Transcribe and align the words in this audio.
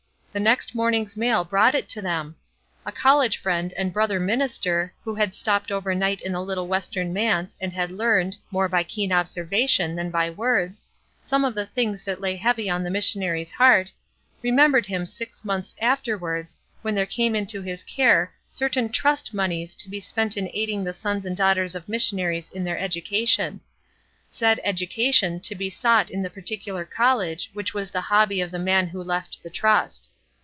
The 0.33 0.39
next 0.39 0.73
morning's 0.73 1.17
mail 1.17 1.43
brought 1.43 1.75
it 1.75 1.89
to 1.89 2.01
them. 2.01 2.37
A 2.85 2.91
college 2.93 3.35
friend 3.35 3.73
and 3.75 3.91
brother 3.91 4.17
minister 4.17 4.93
who 5.03 5.13
had 5.15 5.35
stopped 5.35 5.73
over 5.73 5.93
night 5.93 6.21
in 6.21 6.31
the 6.31 6.41
little 6.41 6.69
Western 6.69 7.11
manse 7.11 7.57
and 7.59 7.73
had 7.73 7.91
learned, 7.91 8.37
more 8.49 8.69
by 8.69 8.83
keen 8.85 9.11
observation 9.11 9.93
than 9.97 10.09
by 10.09 10.29
words, 10.29 10.83
some 11.19 11.43
of 11.43 11.53
the 11.53 11.65
things 11.65 12.03
that 12.03 12.21
lay 12.21 12.37
heavy 12.37 12.69
on 12.69 12.81
the 12.81 12.89
missionary's 12.89 13.51
heart, 13.51 13.91
remembered 14.41 14.85
him 14.85 15.05
60 15.05 15.05
ESTER 15.05 15.17
RIED'S 15.17 15.19
NAMESAKE 15.19 15.35
six 15.35 15.45
months 15.45 15.75
afterwards 15.99 16.55
when 16.81 16.95
there 16.95 17.05
came 17.05 17.35
into 17.35 17.61
his 17.61 17.83
care 17.83 18.31
certain 18.47 18.87
trust 18.87 19.33
moneys 19.33 19.75
to 19.75 19.89
be 19.89 19.99
spent 19.99 20.37
m 20.37 20.47
aiding 20.53 20.85
the 20.85 20.93
sons 20.93 21.25
and 21.25 21.35
daughters 21.35 21.75
of 21.75 21.89
missionaries 21.89 22.49
i^thdr 22.51 22.79
education; 22.81 23.59
said 24.29 24.61
education 24.63 25.41
to 25.41 25.55
be 25.55 25.69
sought 25.69 26.09
in 26.09 26.21
the 26.21 26.29
particular 26.29 26.85
coUege 26.85 27.49
which 27.51 27.73
was 27.73 27.91
the 27.91 27.99
hobby 27.99 28.39
of 28.39 28.49
the 28.49 28.57
man 28.59 28.87
who 28.87 29.03
left 29.03 29.43
the 29.43 29.49
trust. 29.49 30.09